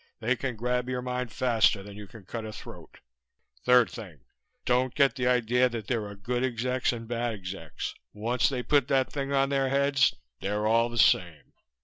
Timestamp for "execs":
6.43-6.91, 7.35-7.93